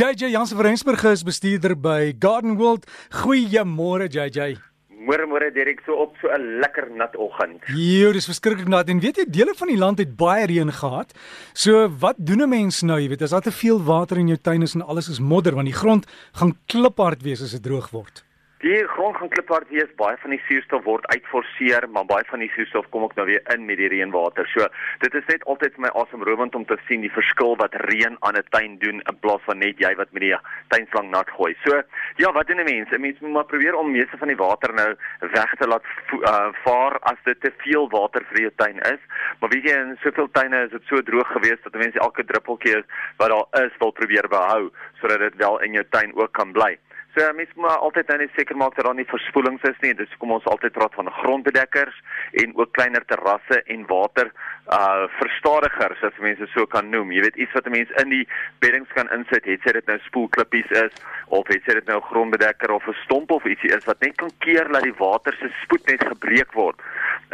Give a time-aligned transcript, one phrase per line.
[0.00, 2.86] JJ Jansen van Rensburg is bestuurder by Garden World.
[3.20, 4.54] Goeiemôre JJ.
[4.96, 7.60] Môre môre Derek so op so 'n lekker nat oggend.
[7.68, 11.12] Jo, dis verskriklik nat en weet jy dele van die land het baie reën gehad.
[11.52, 14.38] So wat doen 'n mens nou, jy weet, as daar te veel water in jou
[14.40, 17.90] tuin is en alles is modder want die grond gaan kliphard wees as dit droog
[17.90, 18.24] word.
[18.60, 22.50] Die grond gaan kliphard wees, baie van die suurstof word uitforceer, maar baie van die
[22.52, 24.44] suurstof kom ook nou weer in met die reënwater.
[24.52, 24.66] So,
[25.00, 28.36] dit is net altyd vir my asemrowend om te sien die verskil wat reën aan
[28.36, 30.36] 'n tuin doen in plaas van net jy wat met die
[30.76, 31.54] tuinslang nat gooi.
[31.64, 31.80] So,
[32.20, 32.92] ja, wat doen 'n mens?
[32.92, 36.52] 'n Mens moet maar probeer om meeste van die water nou weg te laat uh,
[36.64, 39.00] vaar as dit te veel water vir jou tuin is.
[39.40, 42.84] Maar weet jy, in soveel tuine is dit so droog geweest dat mense elke druppeltjie
[43.16, 44.70] wat daar is wil probeer behou
[45.00, 46.76] sodat dit wel in jou tuin ook kan bly.
[47.14, 49.90] So mense moet altyd nou net seker maak dat daar nie verspoelings is nie.
[49.98, 51.96] Dis hoekom ons altyd praat van grondbedekkers
[52.42, 54.30] en ook kleiner terrasse en water
[54.70, 57.10] uh verstadigers as mense so kan noem.
[57.10, 58.28] Jy weet iets wat 'n mens in die
[58.62, 60.94] beddings kan insit, het sy dit nou spoelklippies is
[61.28, 64.30] of het sy dit nou grondbedekker of 'n stomp of ietsie is wat net kan
[64.38, 66.78] keer dat die water se spoed net gebreek word.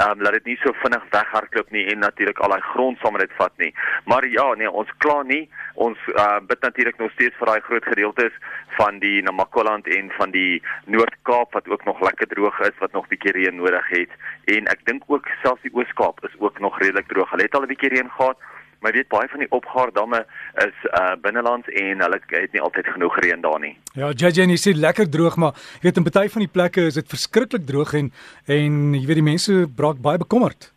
[0.05, 3.23] Um laat dit nie so vinnig weghardloop nie en natuurlik al daai grond saam met
[3.25, 3.73] dit vat nie.
[4.05, 5.49] Maar ja, nee, ons kla nie.
[5.75, 8.37] Ons uh bid natuurlik nog steeds vir daai groot gedeeltes
[8.77, 13.09] van die Namakoland en van die Noord-Kaap wat ook nog lekker droog is, wat nog
[13.09, 14.13] bietjie reën nodig het.
[14.45, 17.31] En ek dink ook selfs die Oos-Kaap is ook nog redelik droog.
[17.31, 18.39] Hulle het al 'n bietjie reën gehad,
[18.81, 20.23] maar weet baie van die opgaardamme
[20.67, 23.75] is uh binnelands en hulle het nie altyd genoeg reën daar nie.
[23.93, 27.01] Ja, JJ, jy sê lekker droog, maar jy weet in party van die plekke is
[27.01, 28.13] dit verskriklik droog en
[28.47, 30.71] en jy weet die mense braak baie bekommerd.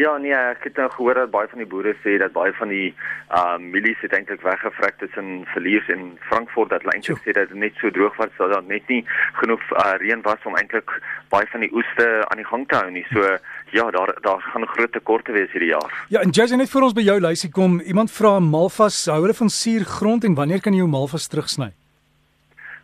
[0.00, 2.70] Ja, nee, ek het nou gehoor dat baie van die boere sê dat baie van
[2.70, 2.92] die
[3.36, 7.58] uh mielies het eintlik weggevrek tussen Verlies en Frankfurt dat hulle eintlik sê dat dit
[7.58, 9.02] net so droog was dat daar net nie
[9.42, 10.94] genoeg uh reën was om eintlik
[11.34, 13.04] baie van die oeste aan die gang te hou nie.
[13.10, 13.34] So
[13.72, 16.06] ja, daar daar gaan groot tekorte wees hierdie jaar.
[16.08, 17.80] Ja, en Jazz net vir ons by jou lysie kom.
[17.80, 21.72] Iemand vra Malvas, hou hulle van suurgrond en wanneer kan jy jou Malvas terugsny?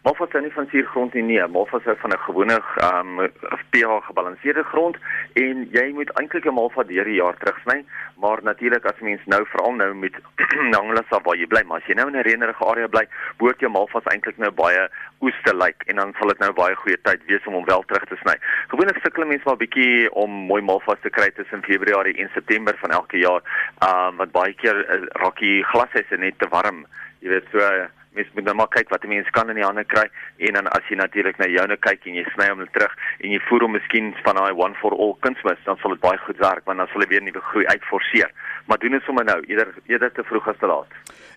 [0.06, 1.46] Malvas is nie van suurgrond nie, nee.
[1.50, 3.30] Malvas is van 'n gewone ehm um,
[3.70, 4.96] pH gebalanseerde grond
[5.32, 7.84] en jy moet eintlik 'n malva deur die jaar terugsny,
[8.22, 10.14] maar natuurlik as mens nou veral nou met
[10.74, 13.08] Nanglasa waar jy bly, maar as jy nou in 'n reënerige area bly,
[13.39, 14.89] behoort jou malvas eintlik nou baie
[15.20, 17.83] oes te lyk en dan sal dit nou baie goeie tyd wees om hom wel
[17.83, 18.36] terug te sny.
[18.68, 22.90] Gewoonlik sukkel mense maar bietjie om mooi malvas te kry tussen Februarie en September van
[22.90, 23.42] elke jaar,
[23.83, 26.86] ehm um, wat baie keer uh, raak die glashuise net te warm.
[27.18, 29.64] Jy weet so uh, mens moet nou maar kyk wat 'n mens kan in die
[29.64, 30.06] hande kry
[30.48, 33.40] en dan as jy natuurlik na joune kyk en jy sny hom terug en jy
[33.48, 36.64] voer hom miskien van daai one for all kunsmis dan sal dit baie goed werk
[36.64, 38.30] want dan sal hy weer nuwe groei uitforceer.
[38.66, 40.90] Maar doen dit sommer nou eerder eerder te vroeg as te laat.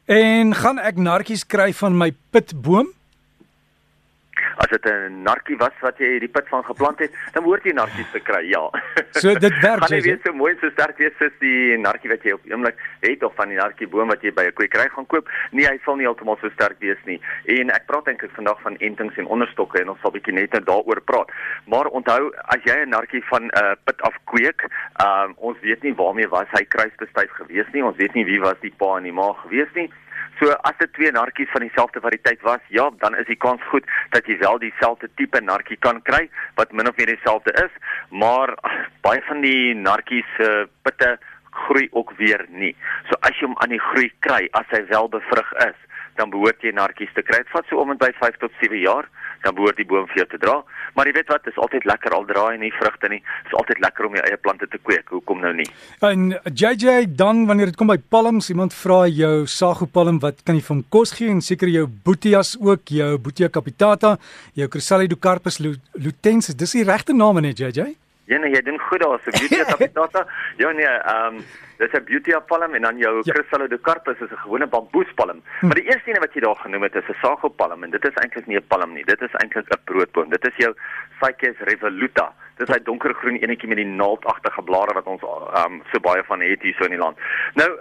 [0.06, 2.99] En gaan ek nartjies kry van my pitboom?
[4.59, 7.74] As dit 'n narkie was wat jy die pit van geplant het, dan hoort jy
[7.74, 8.64] narkies te kry, ja.
[9.12, 9.88] So dit werk jy.
[9.88, 12.78] Gaan nie weer so mooi so sterk wees soos die narkie wat jy op oomblik
[13.02, 15.30] het of van die narkieboom wat jy by 'n kwekery gaan koop.
[15.52, 17.20] Nee, hy sal nie heeltemal so sterk wees nie.
[17.46, 21.02] En ek praat eintlik vandag van entings en onderstokke en ons sal bietjie net daaroor
[21.02, 21.31] praat.
[21.66, 24.68] Maar onthou, as jy 'n narkie van 'n uh, pit af kweek,
[25.06, 27.84] um, ons weet nie waarmee was hy kruisbestuif gewees nie.
[27.84, 29.90] Ons weet nie wie was die pa en die ma gewees nie.
[30.40, 33.88] So as dit twee narkies van dieselfde variëteit was, ja, dan is die kans goed
[34.16, 37.74] dat jy wel dieselfde tipe narkie kan kry wat min of meer dieselfde is,
[38.10, 38.56] maar
[39.06, 41.18] baie van die narkies se uh, pitte
[41.66, 42.72] groei ook weer nie.
[43.10, 45.80] So as jy hom aan die groei kry, as hy wel bevrug is,
[46.19, 47.40] dan behoort jy narkies te kry.
[47.44, 49.07] Dit vat so om en by 5 tot 7 jaar
[49.44, 50.57] dan behoort die boom vir jou te dra.
[50.97, 53.22] Maar jy weet wat, dit is altyd lekker al draai nie vrugte nie.
[53.22, 55.13] Dit is altyd lekker om jou eie plante te kweek.
[55.16, 55.68] Hoekom nou nie?
[56.06, 60.59] En JJ, dan wanneer dit kom by palms, iemand vra jou sago palm, wat kan
[60.59, 64.18] jy hom kos gee en seker jou botias ook, jou botia capitata,
[64.59, 66.58] jou Chrysalidiocarpus lutensis.
[66.59, 67.94] Dis die regte name net JJ?
[68.38, 70.28] Nee, jy doen goed daar, so botia capitata.
[70.57, 71.44] Ja nee, ehm um,
[71.79, 73.34] Dis 'n beauty palm en dan jou ja.
[73.34, 75.41] Chrysalidiocarpus is 'n gewone bamboespalm.
[75.59, 75.66] Hm.
[75.66, 78.13] Maar die eerste een wat jy daar genoem het is 'n sagopalm en dit is
[78.13, 79.06] eintlik nie 'n palm nie.
[79.06, 80.29] Dit is eintlik 'n broodboom.
[80.29, 80.75] Dit is jou
[81.19, 82.34] Ficus revoluta.
[82.57, 85.22] Dit is 'n donkergroen enetjie met die naaldagtige blare wat ons
[85.66, 87.17] um, so baie van het hier so in die land.
[87.53, 87.79] Nou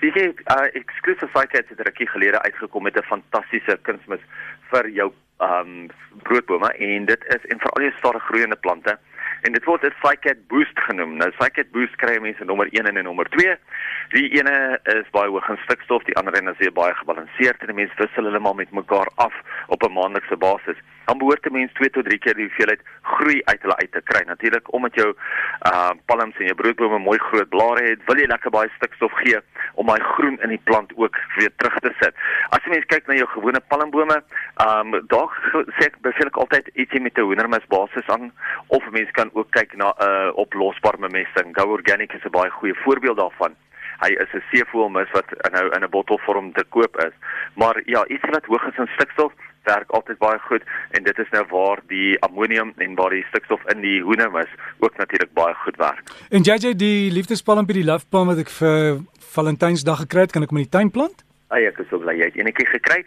[0.00, 4.20] sê uh, Exclusive Ficus het rukkie gelede uitgekom met 'n fantastiese kunsmis
[4.70, 5.88] vir jou um
[6.22, 8.98] broodbome en dit is en veral jou stadig groeiende plante
[9.42, 11.16] en dit word 'n Psycat Boost genoem.
[11.16, 13.56] Nou Psycat Boost kry mense nommer 1 en nommer 2.
[14.10, 17.74] Die ene is baie hoog in stikstof, die ander een is weer baie gebalanseerd en
[17.74, 19.34] mense wissel hulle maar met mekaar af
[19.66, 20.78] op 'n maandelikse basis.
[21.04, 24.00] Dan behoort 'n mens 2 tot 3 keer die hoeveelheid groei uit hulle uit te
[24.04, 24.22] kry.
[24.26, 25.14] Natuurlik omdat jou
[25.72, 29.38] uh palms en jou broodbome mooi groot blare het, wil jy lekker baie stikstof gee
[29.74, 32.14] om daai groen in die plant ook weer terug te sit.
[32.48, 34.22] As jy mens kyk na jou gewone palmbome,
[34.66, 35.30] um daar
[35.78, 38.32] sê ek beveel ek altyd ietsie met 'n hoendermis basis aan
[38.66, 41.56] of mense kan ook kyk na 'n uh, oplosbare bemesting.
[41.56, 43.54] Go Organic is 'n baie goeie voorbeeld daarvan.
[44.00, 47.14] hy is 'n seevoelmis wat nou in 'n bottelvorm te koop is.
[47.54, 49.32] Maar ja, iets wat hoog is in stikstof
[49.62, 53.60] werk altyd baie goed en dit is nou waar die ammonium en waar die stikstof
[53.74, 56.02] in die hoender is ook natuurlik baie goed werk.
[56.30, 59.00] En JJ die liefdespalmpie die love palm wat ek vir
[59.30, 61.24] Valentynsdag gekry het, kan ek met die tuin plant?
[61.50, 63.00] Ai ek is so bly jy het enetjie gekry.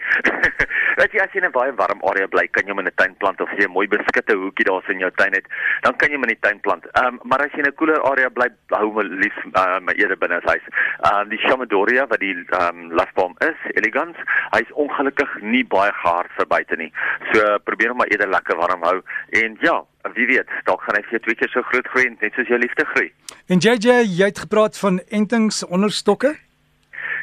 [1.00, 2.98] Weet jy as jy in 'n baie warm area bly, kan jy hom in 'n
[3.00, 5.48] tuin plant of as jy 'n mooi beskitte hoekie daar in jou tuin het,
[5.84, 6.86] dan kan jy hom in die tuin plant.
[6.94, 9.94] Ehm um, maar as jy in 'n koeler area bly, hou hom lief uh, my
[9.96, 10.66] eerder binne as huis.
[11.08, 14.18] Ehm um, die Chamadoria wat die ehm um, lasboom is, elegans.
[14.52, 16.92] Hy's ongelukkig nie baie gehard vir buite nie.
[17.32, 19.02] So probeer hom maar eerder lekker warm hou
[19.32, 22.48] en ja, wie weet, dalk gaan hy vir twee keer so groot groei net soos
[22.52, 23.12] jou liefde groei.
[23.48, 26.36] En JJ, jy het gepraat van entings onderstokke?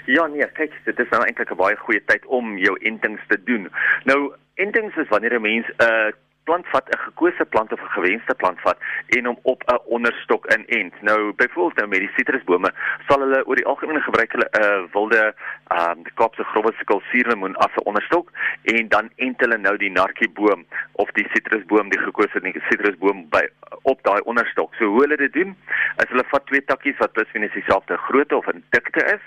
[0.05, 3.43] Ja nee, kyk, dit is nou eintlik 'n baie goeie tyd om jou entings te
[3.45, 3.69] doen.
[4.05, 6.13] Nou, entings is wanneer 'n mens 'n uh,
[6.45, 10.47] plant vat, 'n gekose plant of 'n gewenste plant vat en hom op 'n onderstok
[10.53, 10.95] inent.
[11.03, 12.71] Nou, byvoorbeeld nou met die sitrusbome,
[13.09, 15.35] sal hulle oor die algemeen gebruik hulle 'n uh, wilde
[15.69, 18.31] ehm um, die Kaapse growwe skulsuurlemoen as 'n onderstok
[18.63, 23.49] en dan ent hulle nou die narkieboom of die sitrusboom, die gekose sitrusboom by
[23.83, 24.75] op daai onderstok.
[24.75, 25.57] So hoe hulle dit doen,
[25.97, 29.25] is hulle vat twee takkies wat plus minus dieselfde grootte of in dikte is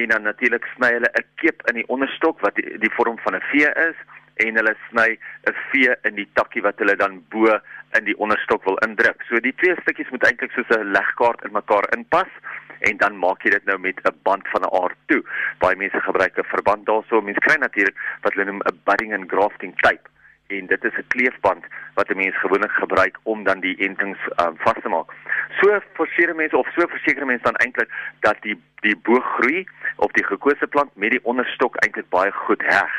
[0.00, 3.34] en dan natuurlik sny hulle 'n keep in die onderstok wat die, die vorm van
[3.34, 3.52] 'n V
[3.88, 3.96] is
[4.44, 5.18] en hulle sny
[5.50, 7.58] 'n V in die takkie wat hulle dan bo
[7.98, 9.22] in die onderstok wil indruk.
[9.28, 12.32] So die twee stukkies moet eintlik soos 'n legkaart in mekaar inpas
[12.80, 15.22] en dan maak jy dit nou met 'n band van 'n aard toe.
[15.58, 17.20] Baie mense gebruik 'n verband daarso.
[17.20, 20.08] Mense kry natuurlik wat hulle noem 'n budding and grafting tape
[20.48, 21.64] en dit is 'n kleefband
[21.94, 25.12] wat 'n mens gewoonlik gebruik om dan die entings um, vas te maak.
[25.60, 27.90] So forceer mense of so verseker mense dan eintlik
[28.20, 29.66] dat die die booggroei
[29.96, 32.92] op die gekose plant met die onderstok eintlik baie goed heg.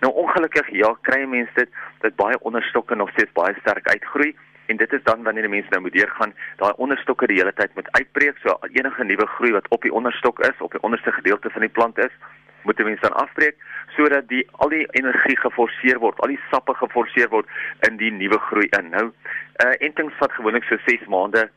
[0.00, 1.68] Nou ongelukkig ja, kry mense dit
[1.98, 5.70] dat baie onderstokke nog steeds baie sterk uitgroei en dit is dan wanneer die mense
[5.70, 9.68] nou moet deurgaan, daai onderstokke die hele tyd moet uitbreek, so enige nuwe groei wat
[9.68, 12.14] op die onderstok is, op die onderste gedeelte van die plant is,
[12.62, 13.56] moet die mense dan afbreek
[13.96, 17.48] sodat die al die energie geforseer word, al die sappe geforseer word
[17.88, 18.88] in die nuwe groei in.
[18.94, 19.10] Nou,
[19.64, 21.48] uh entings vat gewoonlik so 6 maande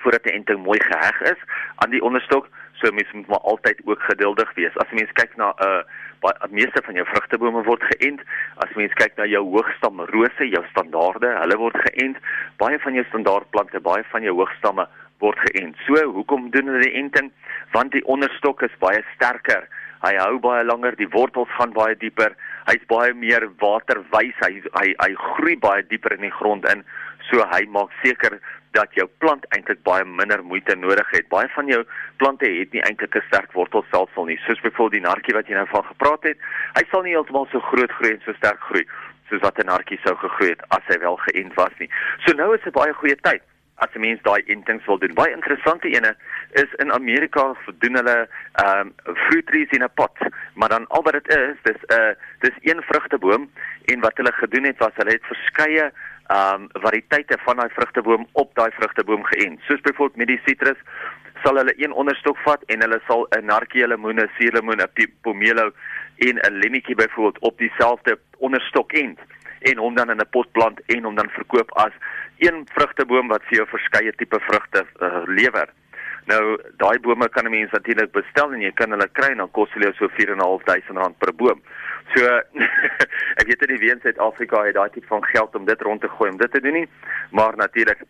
[0.00, 1.40] voordat die enting mooi geheg is
[1.84, 2.46] aan die onderstok,
[2.80, 4.76] so mense moet maar altyd ook geduldig wees.
[4.80, 5.82] As mens kyk na 'n uh,
[6.20, 8.22] baie meeste van jou vrugtebome word geënt.
[8.64, 12.20] As mens kyk na jou hoogstam rose, jou standaarde, hulle word geënt.
[12.60, 14.86] Baie van jou standaardplante, baie van jou hoogstamme
[15.24, 15.76] word geënt.
[15.86, 17.30] So, hoekom doen hulle die enting?
[17.72, 19.68] Want die onderstok is baie sterker
[20.04, 22.34] hy hou baie langer, die wortels gaan baie dieper,
[22.68, 26.84] hy's baie meer waterwys, hy hy hy groei baie dieper in die grond in,
[27.28, 28.38] so hy maak seker
[28.76, 31.28] dat jou plant eintlik baie minder moeite nodig het.
[31.28, 31.82] Baie van jou
[32.22, 35.66] plante het nie eintlik 'n sterk wortelstelsel nie, soos byvoorbeeld die narkie wat jy nou
[35.66, 36.38] van gepraat het.
[36.78, 38.86] Hy sal nie heeltemal so groot groei en so sterk groei
[39.28, 41.90] soos wat 'n narkie sou gegroei het as hy wel geënt was nie.
[42.26, 43.42] So nou is 'n baie goeie tyd
[43.80, 45.14] as 'n mens daai entings wil doen.
[45.14, 46.16] Baie interessante ene
[46.62, 47.44] is in Amerika
[47.82, 50.16] doen hulle ehm um, fruit trees in 'n pot,
[50.54, 52.12] maar dan al wat dit is, dis 'n uh,
[52.44, 53.50] dis een vrugteboom
[53.84, 55.86] en wat hulle gedoen het was hulle het verskeie
[56.26, 59.60] ehm um, variëteite van daai vrugteboom op daai vrugteboom geënt.
[59.60, 60.80] Soos byvoorbeeld met die sitrus
[61.42, 65.72] sal hulle een onderstok vat en hulle sal 'n narkie lemoen, 'n suurlemoen, 'n pomelo
[66.16, 69.18] en 'n lemmetjie byvoorbeeld op dieselfde onderstok ent
[69.60, 71.92] en hom dan in 'n pot plant en hom dan verkoop as
[72.38, 75.68] een vrugteboom wat vir jou verskeie tipe vrugte uh, lewer.
[76.24, 79.50] Nou daai bome kan 'n mens natuurlik bestel en jy kan hulle kry en dan
[79.50, 81.62] kos hulle so 4.500 rand per boom.
[82.14, 82.24] So
[83.40, 86.08] ek weet nie wie in Suid-Afrika het daai tipe van geld om dit rond te
[86.08, 86.88] gooi om dit te doen nie,
[87.30, 88.02] maar natuurlik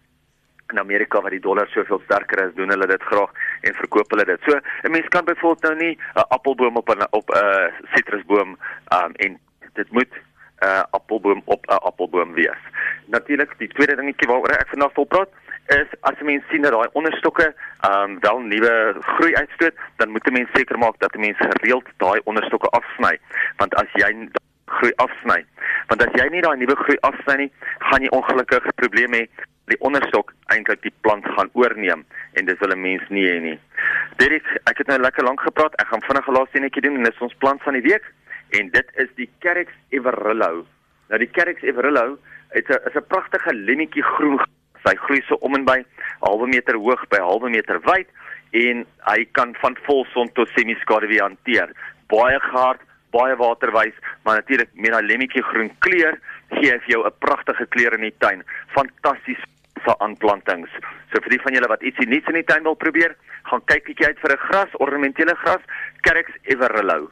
[0.70, 3.30] in Amerika waar die dollar soveel sterker is, doen hulle dit graag
[3.60, 4.40] en verkoop hulle dit.
[4.46, 8.58] So 'n mens kan byvoorbeeld nou nie 'n appelboom op 'n op 'n sitrusboom
[8.94, 9.38] um, en
[9.74, 10.12] dit moet
[10.64, 12.62] uh, appelboom op 'n appelboom wees.
[13.06, 15.32] Natuurlik die tweede dingetjie waaroor ek vanaand wil praat
[15.66, 17.46] is as jy mens sien dat daai onderstokke
[17.80, 21.36] ehm um, wel nuwe groei uitstoot, dan moet 'n mens seker maak dat 'n mens
[21.38, 23.18] gereeld daai onderstokke afsny,
[23.56, 24.28] want as jy
[24.64, 25.44] groei afsny,
[25.86, 29.28] want as jy nie daai nuwe groei afsny nie, gaan jy ongelukkig probleme hê
[29.70, 33.58] die onderstok eintlik die plant gaan oorneem en dis wil 'n mens nie hê nie.
[34.16, 35.74] Derek, ek het nou lekker lank gepraat.
[35.80, 38.04] Ek gaan vinnig 'n laaste enetjie doen en dis ons plant van die week
[38.50, 40.64] en dit is die Carex Everillo.
[41.10, 42.18] Nou die Carex Everillo
[42.54, 44.40] is 'n is 'n pragtige lennetjie groen.
[44.84, 45.84] Sy groei so om en by
[46.20, 48.08] halwe meter hoog by halwe meter wyd
[48.52, 51.70] en hy kan van volson tot semi-skaduwee hanteer.
[52.08, 52.80] Baie gehard,
[53.10, 56.18] baie waterwys, maar natuurlik met daai lennetjie groen kleur
[56.50, 58.42] gee hy vir jou 'n pragtige kleur in die tuin.
[58.74, 59.42] Fantasties
[59.84, 60.70] vir aanplantings.
[61.12, 63.84] So vir die van julle wat ietsie nuuts in die tuin wil probeer, gaan kyk
[63.84, 65.62] bietjie uit vir 'n gras, ornamentele gras,
[66.02, 67.10] Carex Everillo.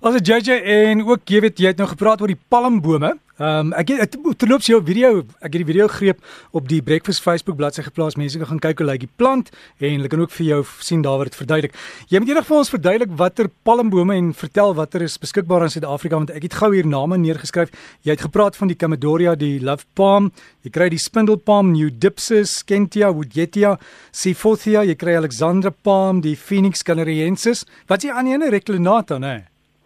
[0.00, 3.16] Also JJ en ook jy weet jy het nou gepraat oor die palmbome.
[3.36, 6.22] Ehm um, ek het terloops jou video, ek het die video greep
[6.56, 8.14] op die Breakfast Facebook bladsy geplaas.
[8.16, 11.02] Mense kan gaan kyk hoe lyk die plant en hulle kan ook vir jou sien
[11.04, 11.74] daar word dit verduidelik.
[12.08, 16.16] Jy moet eendag vir ons verduidelik watter palmbome en vertel watter is beskikbaar in Suid-Afrika
[16.16, 17.74] want ek het gou hier name neergeskryf.
[18.08, 20.30] Jy het gepraat van die Camadoria, die Love Palm,
[20.64, 23.74] jy kry die Spindle Palm, New Dipsus, Kentia, Woodietia,
[24.12, 27.66] Seafothia, jy kry Alexandra Palm, die Phoenix canariensis.
[27.84, 29.34] Wat is die ander ene Reclinata, né?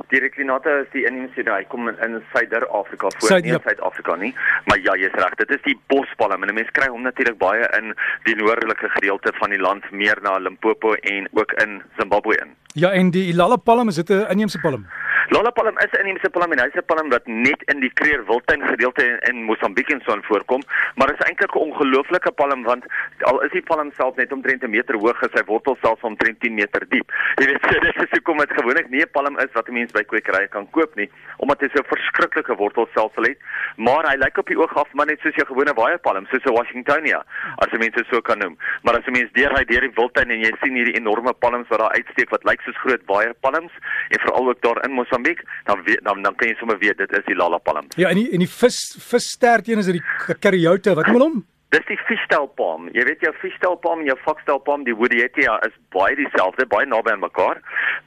[0.09, 4.17] Die Reclinata is die inheemse daai kom in, in Suider-Afrika voor Zuid, nie in Suid-Afrika
[4.17, 4.35] nie.
[4.65, 7.95] Maar ja, jy's reg, dit is die bospalm en mense kry hom natuurlik baie in
[8.25, 12.57] die noordelike gedeelte van die land, meer na Limpopo en ook in Zimbabwe in.
[12.75, 14.87] Ja, en die Ilala palm is dit 'n inheemse palm?
[15.31, 18.63] Lollapalm is 'n inheemse palm en hy's 'n palm wat net in die Kreer Wildtuin
[18.67, 20.63] gedeelte in, in Mosambiek en so aan voorkom,
[20.97, 22.85] maar is eintlik 'n ongelooflike palm want
[23.31, 26.41] al is die palm self net omtrent 'n meter hoog, is sy wortels self omtrent
[26.41, 27.13] 10 meter diep.
[27.39, 29.93] Jy weet, so dis is hoekom dit gewoonlik nie 'n palm is wat 'n mens
[29.93, 33.39] by kwekerye kan koop nie, omdat hy so 'n verskriklike wortelstelsel het,
[33.77, 36.45] maar hy lyk op die oog af maar net soos jou gewone baie palm, soos
[36.45, 37.23] 'n Washingtonia,
[37.59, 38.59] as mense so kan noem.
[38.83, 41.69] Maar as jy mens deur hy deur die Wildtuin en jy sien hierdie enorme palms
[41.69, 43.73] wat daar uitsteek wat lyk soos groot baie palms
[44.11, 46.99] en veral ook daar in Mosambiek Mosambiek, dan weet, dan dan kan jy sommer weet
[46.99, 47.87] dit is die lalapalm.
[47.97, 51.29] Ja, en die en die vis visstert een is dit die karyouta, wat noem hulle
[51.29, 51.41] hom?
[51.71, 52.89] Dis die fishtailpalm.
[52.97, 57.23] Jy weet jou fishtailpalm en jou foxtailpalm, die Woodietia is baie dieselfde, baie naby aan
[57.23, 57.61] mekaar,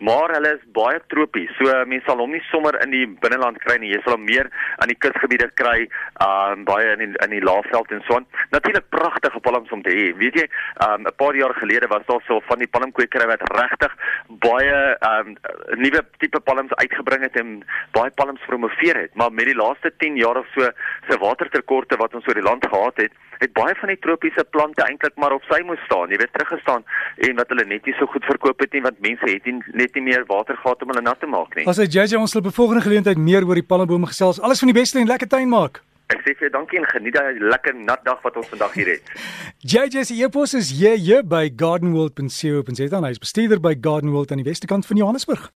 [0.03, 1.51] maar hulle is baie tropies.
[1.55, 3.93] So mense sal hom nie sommer in die binneland kry nie.
[3.93, 4.49] Jy sal hom meer
[4.83, 5.85] aan die kusgebiede kry,
[6.25, 8.19] um baie in die, in die laafveld en so.
[8.51, 10.09] Natuurlik pragtige palms om te hê.
[10.19, 10.47] Weet jy,
[10.83, 13.95] um 'n paar jaar gelede was daar so van die palmkwekery wat regtig
[14.43, 15.37] baie um
[15.79, 17.63] nuwe tipe palms uitgebring het en
[17.95, 20.67] baie palms promoveer het, maar met die laaste 10 jaar of so
[21.07, 24.83] se watertekorte wat ons oor die land gehad het, het baie van die tropiese plante
[24.85, 26.83] eintlik maar op sy moes staan, jy weet teruggestaan
[27.27, 29.95] en wat hulle net nie so goed verkoop het nie want mense het nie net
[29.95, 31.67] nie meer watergate om hulle nat te maak nie.
[31.69, 34.41] As hy JJ ons op 'n volgende geleentheid meer oor die palmbome gesels.
[34.41, 35.81] Alles van die beste en lekker tuin maak.
[36.11, 38.89] Ek sê vir jou dankie en geniet daai lekker nat dag wat ons vandag hier
[38.97, 39.03] het.
[39.73, 42.99] JJ se e-pos is jy by gardenworld.co.za.
[42.99, 45.53] Hy is bestuurder by Gardenworld aan die weste kant van Johannesburg.